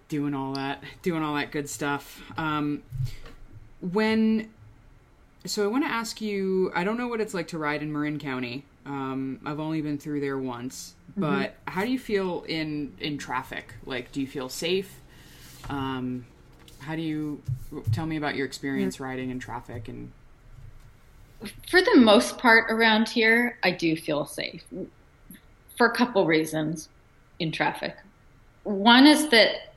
[0.10, 2.22] doing all that, doing all that good stuff.
[2.38, 2.84] Um,
[3.82, 4.50] when
[5.46, 6.72] so I want to ask you.
[6.76, 8.66] I don't know what it's like to ride in Marin County.
[8.86, 11.22] Um, I've only been through there once, mm-hmm.
[11.22, 11.72] but mm-hmm.
[11.72, 13.74] how do you feel in in traffic?
[13.86, 15.00] Like, do you feel safe?
[15.70, 16.26] Um,
[16.80, 17.42] how do you
[17.92, 20.12] tell me about your experience riding in traffic and
[21.70, 24.64] for the most part around here, I do feel safe
[25.78, 26.90] for a couple reasons
[27.40, 27.96] in traffic.
[28.64, 29.76] One is that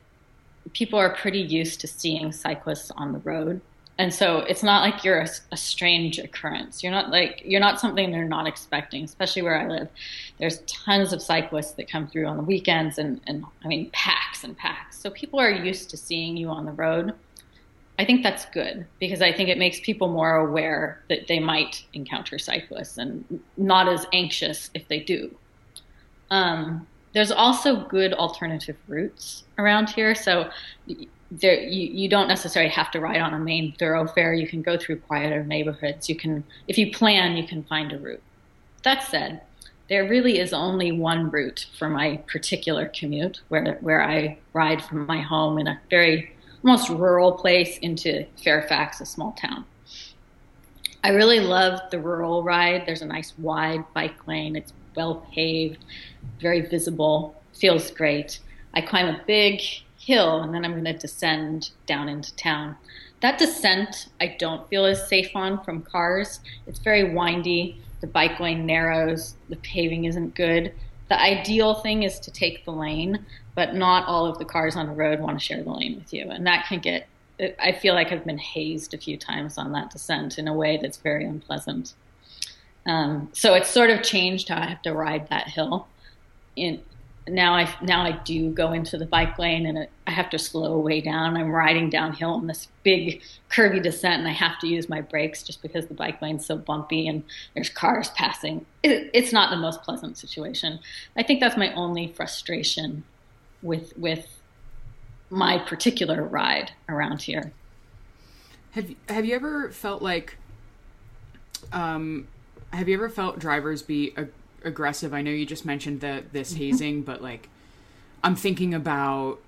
[0.72, 3.60] people are pretty used to seeing cyclists on the road.
[4.00, 6.84] And so it's not like you're a, a, strange occurrence.
[6.84, 9.88] You're not like you're not something they're not expecting, especially where I live.
[10.38, 14.44] There's tons of cyclists that come through on the weekends and, and I mean packs
[14.44, 15.00] and packs.
[15.00, 17.12] So people are used to seeing you on the road.
[17.98, 21.84] I think that's good because I think it makes people more aware that they might
[21.92, 25.34] encounter cyclists and not as anxious if they do.
[26.30, 30.50] Um, there's also good alternative routes around here, so
[31.30, 34.32] there you, you don't necessarily have to ride on a main thoroughfare.
[34.32, 36.08] You can go through quieter neighborhoods.
[36.08, 38.22] You can, if you plan, you can find a route.
[38.84, 39.40] That said,
[39.88, 45.06] there really is only one route for my particular commute, where where I ride from
[45.06, 46.30] my home in a very
[46.64, 49.64] almost rural place into Fairfax, a small town.
[51.04, 52.84] I really love the rural ride.
[52.84, 54.56] There's a nice wide bike lane.
[54.56, 55.84] It's well paved,
[56.40, 58.40] very visible, feels great.
[58.74, 59.60] I climb a big
[59.98, 62.76] hill and then I'm going to descend down into town.
[63.20, 66.40] That descent I don't feel as safe on from cars.
[66.66, 67.80] It's very windy.
[68.00, 69.34] The bike lane narrows.
[69.48, 70.72] The paving isn't good.
[71.08, 73.24] The ideal thing is to take the lane,
[73.58, 76.14] but not all of the cars on the road want to share the lane with
[76.14, 76.30] you.
[76.30, 77.08] And that can get,
[77.58, 80.78] I feel like I've been hazed a few times on that descent in a way
[80.80, 81.94] that's very unpleasant.
[82.86, 85.88] Um, so it's sort of changed how I have to ride that hill.
[86.54, 86.80] In,
[87.26, 90.38] now I now I do go into the bike lane and it, I have to
[90.38, 91.36] slow way down.
[91.36, 95.42] I'm riding downhill on this big curvy descent and I have to use my brakes
[95.42, 98.66] just because the bike lane's so bumpy and there's cars passing.
[98.84, 100.78] It, it's not the most pleasant situation.
[101.16, 103.02] I think that's my only frustration
[103.62, 104.26] with with
[105.30, 107.52] my particular ride around here.
[108.72, 110.36] Have Have you ever felt like,
[111.72, 112.28] um,
[112.72, 114.32] have you ever felt drivers be ag-
[114.64, 115.12] aggressive?
[115.12, 116.62] I know you just mentioned the this mm-hmm.
[116.62, 117.48] hazing, but like,
[118.22, 119.38] I'm thinking about,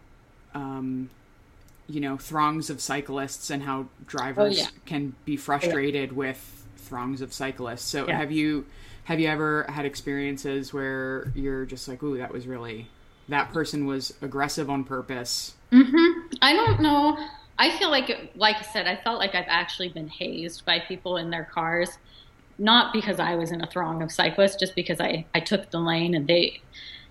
[0.55, 1.11] um,
[1.89, 4.69] you know, throngs of cyclists and how drivers oh, yeah.
[4.87, 6.17] can be frustrated yeah.
[6.17, 7.83] with throngs of cyclists.
[7.83, 8.17] So yeah.
[8.17, 8.67] have you
[9.05, 12.89] have you ever had experiences where you're just like, ooh, that was really
[13.31, 15.55] that person was aggressive on purpose.
[15.73, 16.37] Mm-hmm.
[16.43, 17.19] I don't know.
[17.59, 21.17] I feel like, like I said, I felt like I've actually been hazed by people
[21.17, 21.99] in their cars,
[22.59, 25.81] not because I was in a throng of cyclists, just because I, I took the
[25.81, 26.61] lane and they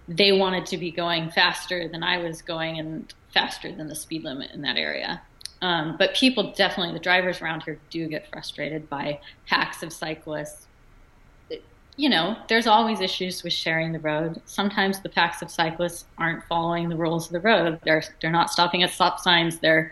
[0.08, 4.24] they wanted to be going faster than I was going and faster than the speed
[4.24, 5.22] limit in that area.
[5.62, 10.66] Um, but people definitely, the drivers around here do get frustrated by packs of cyclists
[12.00, 14.42] you know, there's always issues with sharing the road.
[14.46, 17.78] Sometimes the packs of cyclists aren't following the rules of the road.
[17.84, 19.60] They're they're not stopping at stop signs.
[19.60, 19.92] They're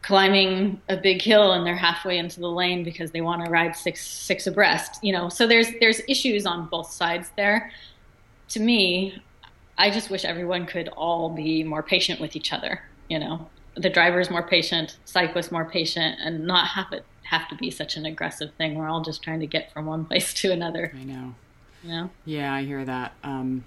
[0.00, 3.76] climbing a big hill and they're halfway into the lane because they want to ride
[3.76, 4.98] six six abreast.
[5.04, 7.70] You know, so there's there's issues on both sides there.
[8.48, 9.22] To me,
[9.76, 12.80] I just wish everyone could all be more patient with each other.
[13.10, 17.54] You know, the driver's more patient, cyclists more patient, and not have it have to
[17.54, 18.74] be such an aggressive thing.
[18.74, 20.92] We're all just trying to get from one place to another.
[20.94, 21.34] I know.
[21.82, 22.08] Yeah.
[22.24, 23.12] Yeah, I hear that.
[23.22, 23.64] Um,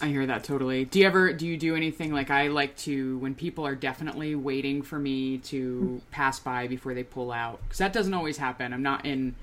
[0.00, 0.84] I hear that totally.
[0.84, 4.34] Do you ever do you do anything like I like to when people are definitely
[4.34, 8.72] waiting for me to pass by before they pull out because that doesn't always happen.
[8.72, 9.34] I'm not in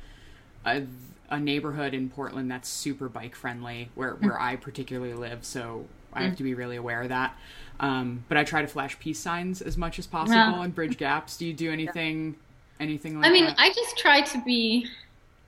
[0.65, 0.84] a,
[1.30, 6.23] a neighborhood in Portland that's super bike friendly where where I particularly live, so I
[6.23, 7.36] have to be really aware of that.
[7.80, 10.63] Um, but I try to flash peace signs as much as possible yeah.
[10.63, 11.38] and bridge gaps.
[11.38, 12.36] Do you do anything
[12.79, 13.55] anything like I mean, that?
[13.57, 14.88] I just try to be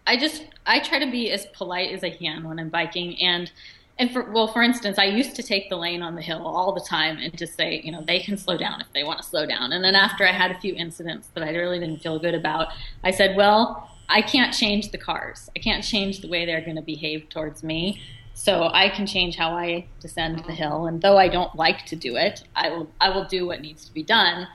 [0.08, 3.20] I just I try to be as polite as I can when I'm biking.
[3.22, 3.52] And
[3.98, 6.74] and for well for instance I used to take the lane on the hill all
[6.74, 9.26] the time and just say you know they can slow down if they want to
[9.26, 9.74] slow down.
[9.74, 12.70] And then after I had a few incidents that I really didn't feel good about
[13.04, 15.50] I said well I can't change the cars.
[15.56, 18.00] I can't change the way they're going to behave towards me.
[18.36, 20.86] So I can change how I descend the hill.
[20.86, 23.86] And though I don't like to do it I will I will do what needs
[23.86, 24.48] to be done.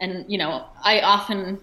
[0.00, 1.58] And you know I often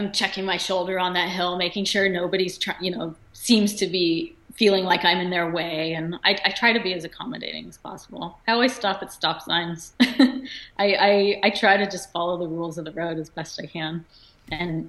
[0.00, 3.86] I'm checking my shoulder on that hill, making sure nobody's trying, you know, seems to
[3.86, 5.92] be feeling like I'm in their way.
[5.92, 8.38] And I, I, try to be as accommodating as possible.
[8.48, 9.92] I always stop at stop signs.
[10.00, 10.40] I,
[10.78, 14.06] I, I try to just follow the rules of the road as best I can
[14.50, 14.88] and,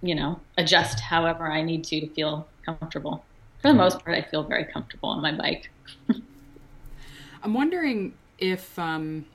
[0.00, 3.22] you know, adjust however I need to to feel comfortable.
[3.60, 5.70] For the most part, I feel very comfortable on my bike.
[7.42, 9.26] I'm wondering if, um,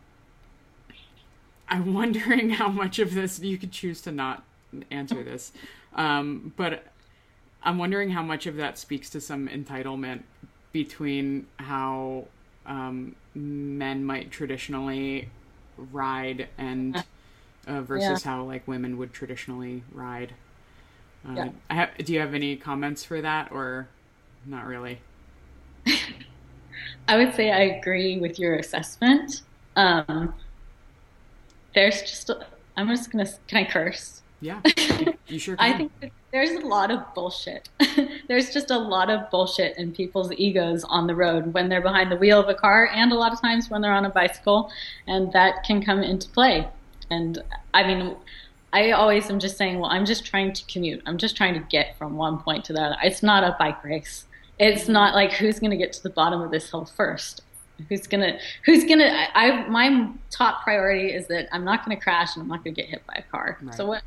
[1.68, 4.44] I'm wondering how much of this you could choose to not
[4.92, 5.52] answer this.
[5.96, 6.84] Um, but
[7.64, 10.24] I'm wondering how much of that speaks to some entitlement
[10.72, 12.26] between how
[12.66, 15.30] um, men might traditionally
[15.92, 17.04] ride and
[17.68, 18.32] uh, versus yeah.
[18.32, 20.34] how like women would traditionally ride.
[21.28, 21.50] Uh, yeah.
[21.70, 23.88] Have, do you have any comments for that, or
[24.46, 25.00] not really?
[27.08, 29.42] I would say I agree with your assessment.
[29.76, 30.34] Um,
[31.74, 34.22] there's just, i am just gonna, can I curse?
[34.42, 34.62] Yeah,
[35.28, 35.74] you sure can.
[35.74, 35.92] I think
[36.32, 37.70] there's a lot of bullshit.
[38.28, 42.12] there's just a lot of bullshit in people's egos on the road when they're behind
[42.12, 44.72] the wheel of a car and a lot of times when they're on a bicycle,
[45.08, 46.68] and that can come into play.
[47.10, 47.42] And
[47.74, 48.16] I mean,
[48.72, 51.02] I always am just saying, well, I'm just trying to commute.
[51.06, 52.98] I'm just trying to get from one point to the other.
[53.04, 54.26] It's not a bike race.
[54.60, 57.42] It's not like who's going to get to the bottom of this hill first.
[57.88, 58.38] Who's gonna?
[58.66, 59.06] Who's gonna?
[59.34, 62.62] I, I my top priority is that I'm not going to crash and I'm not
[62.64, 63.58] going to get hit by a car.
[63.62, 63.74] Right.
[63.74, 64.04] So what?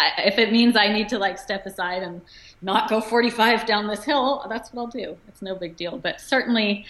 [0.00, 2.22] I, if it means I need to like step aside and
[2.62, 5.16] not go 45 down this hill, that's what I'll do.
[5.28, 5.98] It's no big deal.
[5.98, 6.86] But certainly,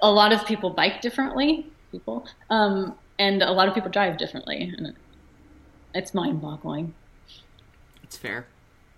[0.00, 1.66] a lot of people bike differently.
[1.92, 4.94] People, um, and a lot of people drive differently, and
[5.94, 6.94] it's mind-boggling.
[8.02, 8.46] It's fair.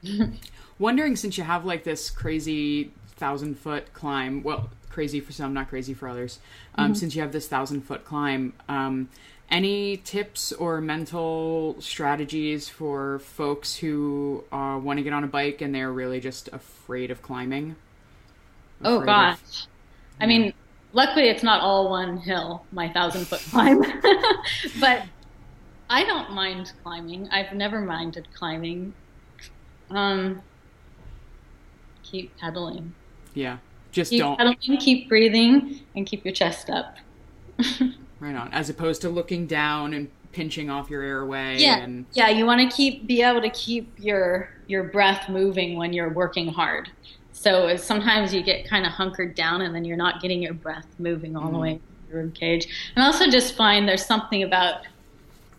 [0.78, 4.42] Wondering since you have like this crazy thousand foot climb.
[4.42, 6.38] Well, crazy for some, not crazy for others.
[6.76, 6.94] Um, mm-hmm.
[6.94, 9.08] Since you have this thousand foot climb, um,
[9.50, 15.60] any tips or mental strategies for folks who uh, want to get on a bike
[15.60, 17.76] and they're really just afraid of climbing?
[18.82, 19.68] Oh, afraid oh gosh, of,
[20.20, 20.52] I mean,
[20.92, 23.80] luckily it's not all one hill, my thousand foot climb,
[24.80, 25.02] but
[25.88, 27.28] I don't mind climbing.
[27.30, 28.94] I've never minded climbing.
[29.90, 30.42] Um,
[32.02, 32.94] keep pedaling.
[33.34, 33.58] Yeah,
[33.92, 34.38] just keep don't.
[34.38, 36.96] Pedaling, keep breathing, and keep your chest up.
[38.20, 38.52] right on.
[38.52, 41.58] As opposed to looking down and pinching off your airway.
[41.58, 42.06] Yeah, and...
[42.12, 42.28] yeah.
[42.28, 46.48] You want to keep be able to keep your your breath moving when you're working
[46.48, 46.90] hard.
[47.32, 50.86] So sometimes you get kind of hunkered down, and then you're not getting your breath
[50.98, 51.52] moving all mm.
[51.52, 52.68] the way through your rib cage.
[52.94, 54.86] And also just find there's something about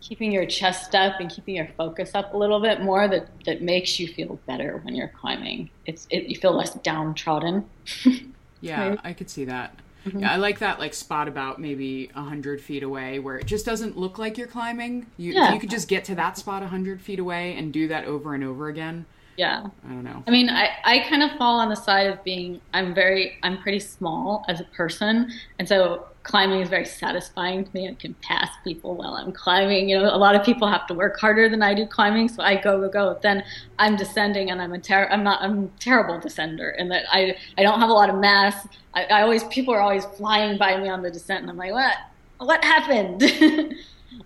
[0.07, 3.63] keeping your chest up and keeping your focus up a little bit more that, that
[3.63, 5.69] makes you feel better when you're climbing.
[5.85, 7.67] It's it, you feel less downtrodden.
[8.61, 8.97] yeah.
[9.03, 9.79] I could see that.
[10.05, 10.19] Mm-hmm.
[10.19, 13.65] Yeah, I like that like spot about maybe a hundred feet away where it just
[13.65, 15.07] doesn't look like you're climbing.
[15.17, 15.53] You yeah.
[15.53, 18.35] you could just get to that spot a hundred feet away and do that over
[18.35, 19.05] and over again.
[19.37, 19.67] Yeah.
[19.85, 20.23] I don't know.
[20.27, 23.61] I mean, I, I kind of fall on the side of being, I'm very, I'm
[23.61, 25.31] pretty small as a person.
[25.59, 27.87] And so climbing is very satisfying to me.
[27.87, 29.87] I can pass people while I'm climbing.
[29.87, 32.27] You know, a lot of people have to work harder than I do climbing.
[32.29, 33.19] So I go, go, go.
[33.21, 33.43] Then
[33.79, 37.37] I'm descending and I'm a ter- I'm not, I'm a terrible descender in that I,
[37.57, 38.67] I don't have a lot of mass.
[38.93, 41.41] I, I always, people are always flying by me on the descent.
[41.41, 41.95] And I'm like, what,
[42.39, 43.23] what happened?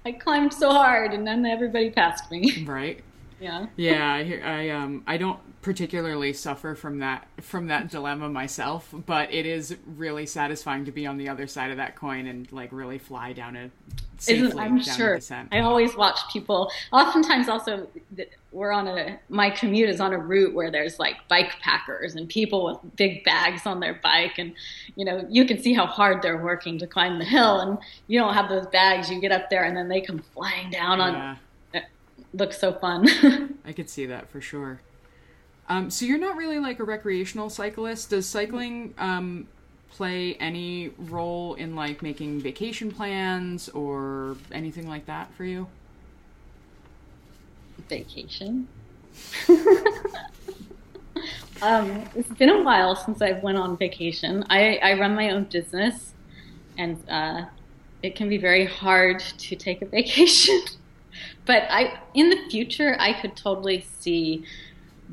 [0.06, 2.64] I climbed so hard and then everybody passed me.
[2.66, 3.04] Right.
[3.40, 3.68] Yeah.
[3.76, 9.34] Yeah, I I um I don't particularly suffer from that from that dilemma myself, but
[9.34, 12.72] it is really satisfying to be on the other side of that coin and like
[12.72, 13.70] really fly down a
[14.18, 15.16] safely I'm down sure.
[15.16, 15.50] descent.
[15.52, 16.72] I always watch people.
[16.92, 17.88] Oftentimes, also
[18.52, 22.28] we're on a my commute is on a route where there's like bike packers and
[22.28, 24.54] people with big bags on their bike, and
[24.96, 28.20] you know you can see how hard they're working to climb the hill, and you
[28.20, 29.10] don't have those bags.
[29.10, 31.38] You get up there, and then they come flying down on.
[32.34, 33.08] Looks so fun.
[33.66, 34.82] I could see that for sure.
[35.68, 38.10] Um, so you're not really like a recreational cyclist.
[38.10, 39.48] Does cycling um,
[39.90, 45.68] play any role in like making vacation plans or anything like that for you?
[47.88, 48.68] Vacation.
[51.62, 54.46] um, it's been a while since I've went on vacation.
[54.50, 56.14] I, I run my own business,
[56.78, 57.46] and uh,
[58.04, 60.62] it can be very hard to take a vacation
[61.46, 64.44] but I, in the future, I could totally see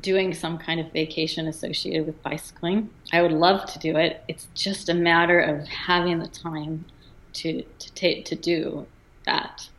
[0.01, 2.89] doing some kind of vacation associated with bicycling.
[3.11, 4.23] I would love to do it.
[4.27, 6.85] It's just a matter of having the time
[7.33, 8.85] to to take to do
[9.25, 9.69] that.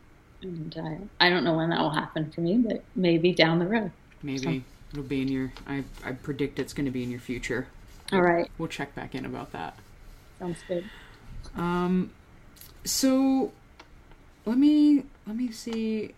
[0.41, 3.67] And uh, I don't know when that will happen for me, but maybe down the
[3.67, 3.91] road.
[4.23, 4.61] Maybe so.
[4.91, 5.53] it'll be in your.
[5.67, 7.67] I I predict it's going to be in your future.
[8.11, 8.49] All right.
[8.57, 9.77] We'll check back in about that.
[10.39, 10.85] Sounds good.
[11.55, 12.11] Um,
[12.83, 13.51] so
[14.49, 16.15] let me let me see.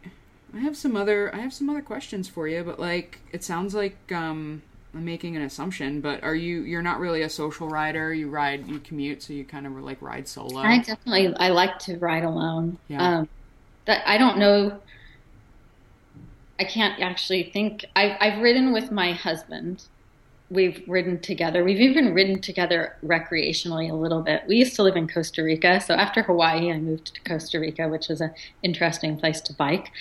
[0.55, 3.75] I have some other I have some other questions for you, but like it sounds
[3.75, 4.61] like um
[4.93, 8.13] I'm making an assumption, but are you you're not really a social rider?
[8.13, 10.61] You ride you commute, so you kind of like ride solo.
[10.61, 12.77] I definitely I like to ride alone.
[12.87, 13.19] Yeah.
[13.19, 13.29] Um,
[13.85, 14.79] that I don't know.
[16.57, 17.85] I can't actually think.
[17.97, 19.83] I've I've ridden with my husband.
[20.51, 21.63] We've ridden together.
[21.63, 24.43] We've even ridden together recreationally a little bit.
[24.47, 27.87] We used to live in Costa Rica, so after Hawaii, I moved to Costa Rica,
[27.87, 29.91] which was an interesting place to bike.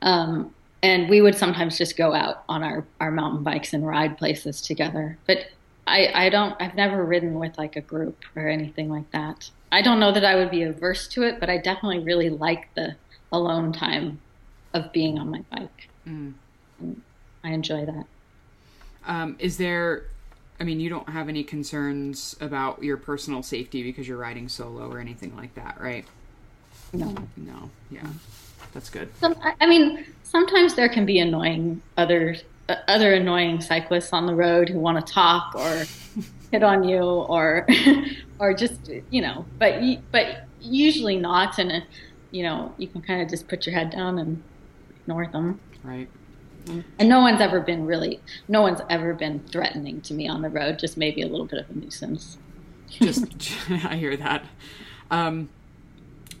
[0.00, 4.18] Um, and we would sometimes just go out on our, our mountain bikes and ride
[4.18, 5.18] places together.
[5.26, 5.48] But
[5.86, 9.50] I, I don't, I've never ridden with like a group or anything like that.
[9.70, 12.72] I don't know that I would be averse to it, but I definitely really like
[12.74, 12.96] the
[13.32, 14.20] alone time
[14.72, 15.88] of being on my bike.
[16.06, 16.34] Mm.
[17.42, 18.06] I enjoy that.
[19.06, 20.04] Um, is there?
[20.60, 24.88] I mean, you don't have any concerns about your personal safety because you're riding solo
[24.90, 26.04] or anything like that, right?
[26.92, 27.14] No.
[27.36, 27.70] No.
[27.90, 28.06] Yeah,
[28.72, 29.08] that's good.
[29.20, 32.36] Some, I I mean, sometimes there can be annoying other
[32.68, 35.84] uh, other annoying cyclists on the road who want to talk or
[36.50, 37.66] hit on you or
[38.38, 39.82] or just you know, but
[40.12, 41.84] but usually not, and
[42.30, 44.42] you know, you can kind of just put your head down and
[45.00, 45.60] ignore them.
[45.82, 46.08] Right.
[46.98, 50.50] And no one's ever been really, no one's ever been threatening to me on the
[50.50, 50.78] road.
[50.78, 52.38] Just maybe a little bit of a nuisance.
[53.00, 53.26] Just,
[53.70, 54.44] I hear that.
[55.10, 55.50] Um,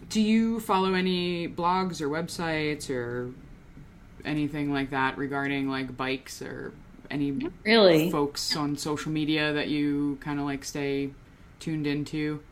[0.08, 3.34] do you follow any blogs or websites or
[4.24, 6.74] anything like that regarding like bikes or
[7.10, 11.14] any Really, folks on social media that you kind of like stay
[11.60, 12.42] tuned into?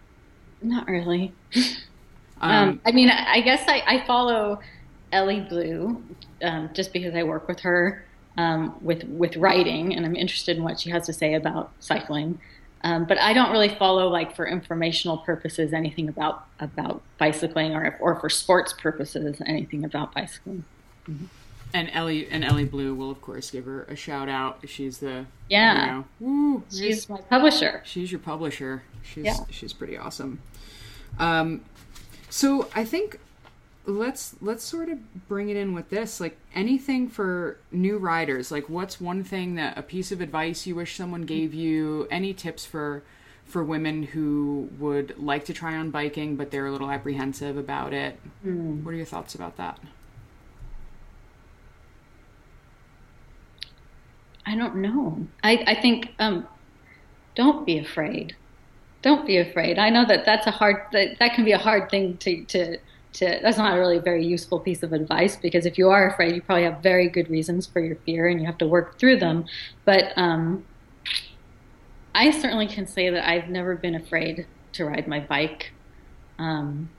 [0.61, 1.35] not really.
[2.41, 4.61] Um, Um, I mean, I I guess I, I follow
[5.12, 6.02] Elly Blue
[6.42, 8.04] um, just because I work with her
[8.38, 12.40] um, with with writing, and I'm interested in what she has to say about cycling.
[12.84, 17.96] Um, but I don't really follow like for informational purposes anything about about bicycling, or
[18.00, 20.64] or for sports purposes anything about bicycling.
[21.74, 24.60] and Elly and Elly Blue will of course give her a shout out.
[24.66, 25.84] She's the Yeah.
[25.84, 27.82] you know, woo, She's my publisher.
[27.84, 28.82] she's your publisher.
[29.02, 29.36] She's Yeah.
[29.50, 30.40] she's pretty awesome.
[31.18, 31.60] Um,
[32.30, 33.18] so I think
[33.85, 36.20] let's let's sort of bring it in with this.
[36.20, 38.51] Like anything for new riders.
[38.51, 42.07] Like what's one thing that a piece of advice you wish someone gave you?
[42.11, 43.03] Any tips for
[43.45, 47.93] for women who would like to try on biking but they're a little apprehensive about
[47.93, 48.18] it?
[48.43, 48.85] Hmm.
[48.85, 49.78] What are your thoughts about that?
[54.45, 55.26] I don't know.
[55.45, 56.47] I, I think um,
[57.35, 58.37] don't be afraid.
[59.01, 59.78] Don't be afraid.
[59.78, 62.78] I know that that's a hard that, that can be a hard thing to, to
[63.14, 66.34] to that's not really a very useful piece of advice because if you are afraid,
[66.34, 69.18] you probably have very good reasons for your fear and you have to work through
[69.18, 69.44] them.
[69.84, 70.64] But um,
[72.14, 75.72] I certainly can say that I've never been afraid to ride my bike.
[76.38, 76.90] Um,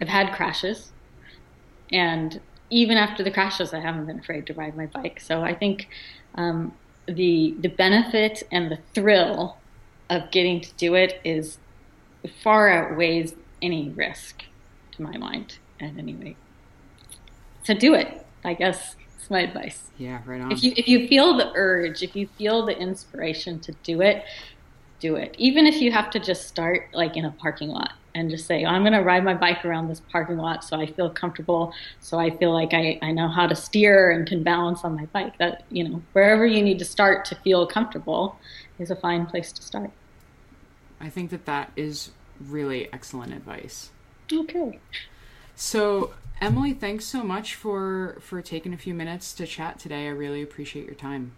[0.00, 0.92] I've had crashes,
[1.90, 5.20] and even after the crashes, I haven't been afraid to ride my bike.
[5.20, 5.88] So I think
[6.34, 6.74] um,
[7.06, 9.56] the the benefit and the thrill
[10.08, 11.58] of getting to do it is
[12.42, 14.42] far outweighs any risk,
[14.92, 16.36] to my mind, at any rate.
[17.64, 18.24] So do it.
[18.44, 19.90] I guess is my advice.
[19.98, 20.52] Yeah, right on.
[20.52, 24.24] If you if you feel the urge, if you feel the inspiration to do it,
[25.00, 25.34] do it.
[25.38, 28.64] Even if you have to just start like in a parking lot and just say,
[28.64, 31.72] oh, I'm going to ride my bike around this parking lot so I feel comfortable,
[32.00, 35.06] so I feel like I, I know how to steer and can balance on my
[35.06, 35.38] bike.
[35.38, 38.38] That, you know, wherever you need to start to feel comfortable
[38.78, 39.90] is a fine place to start.
[41.00, 43.90] I think that that is really excellent advice.
[44.32, 44.78] Okay.
[45.56, 50.06] So, Emily, thanks so much for for taking a few minutes to chat today.
[50.06, 51.32] I really appreciate your time.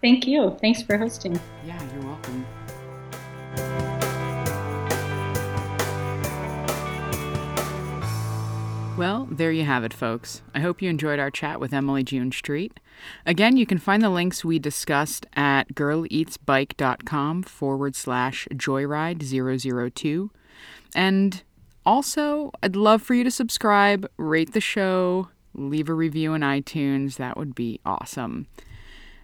[0.00, 0.56] Thank you.
[0.60, 1.40] Thanks for hosting.
[1.66, 2.46] Yeah, you're welcome.
[8.96, 10.40] Well, there you have it, folks.
[10.54, 12.78] I hope you enjoyed our chat with Emily June Street.
[13.26, 20.30] Again, you can find the links we discussed at girleatsbike.com forward slash joyride002.
[20.94, 21.42] And
[21.86, 27.16] also, I'd love for you to subscribe, rate the show, leave a review on iTunes.
[27.16, 28.46] That would be awesome.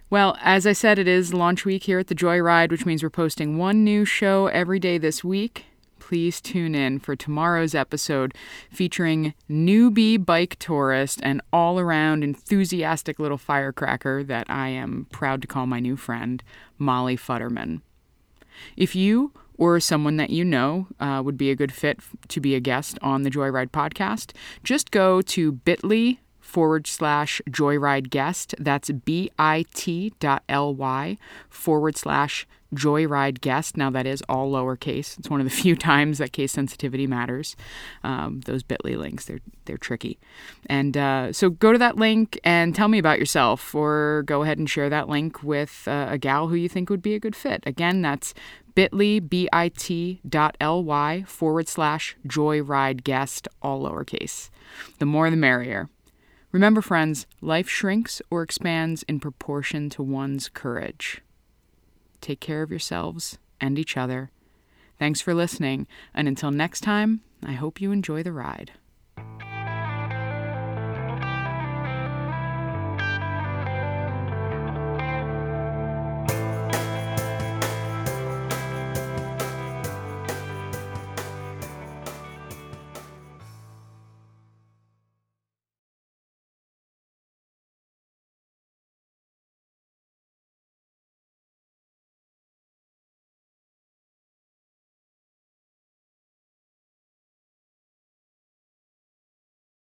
[0.09, 3.09] Well, as I said, it is launch week here at the Joyride, which means we're
[3.09, 5.65] posting one new show every day this week.
[5.99, 8.33] Please tune in for tomorrow's episode
[8.69, 15.47] featuring newbie bike tourist and all around enthusiastic little firecracker that I am proud to
[15.47, 16.43] call my new friend,
[16.77, 17.79] Molly Futterman.
[18.75, 19.31] If you
[19.61, 22.97] or someone that you know uh, would be a good fit to be a guest
[23.03, 24.31] on the Joyride podcast,
[24.63, 28.55] just go to bit.ly forward slash joyride guest.
[28.57, 29.67] That's bit.ly
[31.47, 33.77] forward slash joyride guest.
[33.77, 35.17] Now, that is all lowercase.
[35.19, 37.55] It's one of the few times that case sensitivity matters.
[38.03, 40.19] Um, those bit.ly links, they're, they're tricky.
[40.67, 44.57] And uh, so go to that link and tell me about yourself, or go ahead
[44.57, 47.35] and share that link with uh, a gal who you think would be a good
[47.35, 47.63] fit.
[47.65, 48.33] Again, that's
[48.75, 54.49] bit.ly, bit.ly forward slash joyride guest, all lowercase.
[54.99, 55.89] The more the merrier.
[56.51, 61.21] Remember, friends, life shrinks or expands in proportion to one's courage.
[62.19, 64.31] Take care of yourselves and each other.
[64.99, 68.73] Thanks for listening, and until next time, I hope you enjoy the ride.